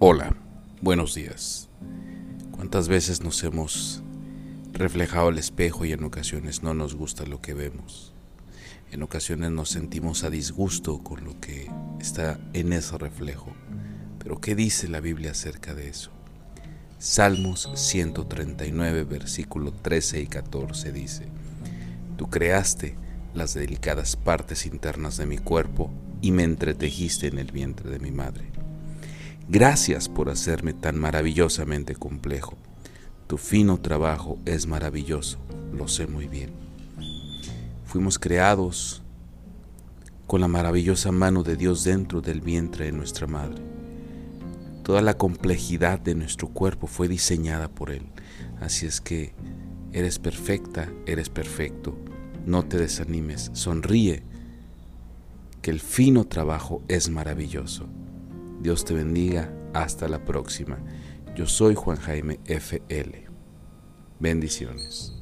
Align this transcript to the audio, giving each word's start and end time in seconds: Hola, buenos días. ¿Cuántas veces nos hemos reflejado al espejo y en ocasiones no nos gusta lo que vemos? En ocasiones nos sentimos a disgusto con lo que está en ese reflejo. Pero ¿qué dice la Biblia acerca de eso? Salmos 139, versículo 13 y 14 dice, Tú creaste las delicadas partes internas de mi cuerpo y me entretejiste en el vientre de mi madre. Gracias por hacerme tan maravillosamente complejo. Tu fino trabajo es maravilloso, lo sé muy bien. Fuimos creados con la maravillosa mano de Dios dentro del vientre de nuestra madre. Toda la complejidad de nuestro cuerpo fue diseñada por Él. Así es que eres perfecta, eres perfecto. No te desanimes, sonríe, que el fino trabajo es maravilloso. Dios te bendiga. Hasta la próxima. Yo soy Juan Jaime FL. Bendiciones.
Hola, 0.00 0.34
buenos 0.82 1.14
días. 1.14 1.68
¿Cuántas 2.50 2.88
veces 2.88 3.22
nos 3.22 3.44
hemos 3.44 4.02
reflejado 4.72 5.28
al 5.28 5.38
espejo 5.38 5.84
y 5.84 5.92
en 5.92 6.02
ocasiones 6.02 6.64
no 6.64 6.74
nos 6.74 6.96
gusta 6.96 7.24
lo 7.26 7.40
que 7.40 7.54
vemos? 7.54 8.12
En 8.90 9.04
ocasiones 9.04 9.52
nos 9.52 9.68
sentimos 9.70 10.24
a 10.24 10.30
disgusto 10.30 10.98
con 11.04 11.24
lo 11.24 11.38
que 11.40 11.70
está 12.00 12.40
en 12.54 12.72
ese 12.72 12.98
reflejo. 12.98 13.52
Pero 14.18 14.40
¿qué 14.40 14.56
dice 14.56 14.88
la 14.88 14.98
Biblia 14.98 15.30
acerca 15.30 15.74
de 15.74 15.88
eso? 15.88 16.10
Salmos 16.98 17.70
139, 17.74 19.04
versículo 19.04 19.72
13 19.72 20.22
y 20.22 20.26
14 20.26 20.90
dice, 20.90 21.28
Tú 22.16 22.28
creaste 22.28 22.96
las 23.32 23.54
delicadas 23.54 24.16
partes 24.16 24.66
internas 24.66 25.16
de 25.18 25.26
mi 25.26 25.38
cuerpo 25.38 25.88
y 26.20 26.32
me 26.32 26.42
entretejiste 26.42 27.28
en 27.28 27.38
el 27.38 27.52
vientre 27.52 27.90
de 27.90 28.00
mi 28.00 28.10
madre. 28.10 28.63
Gracias 29.48 30.08
por 30.08 30.30
hacerme 30.30 30.72
tan 30.72 30.98
maravillosamente 30.98 31.94
complejo. 31.94 32.56
Tu 33.26 33.36
fino 33.36 33.78
trabajo 33.78 34.38
es 34.46 34.66
maravilloso, 34.66 35.38
lo 35.70 35.86
sé 35.86 36.06
muy 36.06 36.28
bien. 36.28 36.52
Fuimos 37.84 38.18
creados 38.18 39.02
con 40.26 40.40
la 40.40 40.48
maravillosa 40.48 41.12
mano 41.12 41.42
de 41.42 41.56
Dios 41.56 41.84
dentro 41.84 42.22
del 42.22 42.40
vientre 42.40 42.86
de 42.86 42.92
nuestra 42.92 43.26
madre. 43.26 43.62
Toda 44.82 45.02
la 45.02 45.18
complejidad 45.18 46.00
de 46.00 46.14
nuestro 46.14 46.48
cuerpo 46.48 46.86
fue 46.86 47.06
diseñada 47.06 47.68
por 47.68 47.90
Él. 47.90 48.06
Así 48.60 48.86
es 48.86 49.02
que 49.02 49.34
eres 49.92 50.18
perfecta, 50.18 50.90
eres 51.04 51.28
perfecto. 51.28 51.98
No 52.46 52.64
te 52.64 52.78
desanimes, 52.78 53.50
sonríe, 53.52 54.22
que 55.60 55.70
el 55.70 55.80
fino 55.80 56.24
trabajo 56.24 56.82
es 56.88 57.10
maravilloso. 57.10 57.86
Dios 58.60 58.84
te 58.84 58.94
bendiga. 58.94 59.52
Hasta 59.72 60.08
la 60.08 60.24
próxima. 60.24 60.78
Yo 61.34 61.46
soy 61.46 61.74
Juan 61.74 61.98
Jaime 61.98 62.38
FL. 62.46 63.28
Bendiciones. 64.20 65.12